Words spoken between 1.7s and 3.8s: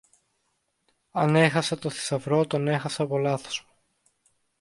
το θησαυρό, τον έχασα από λάθος μου.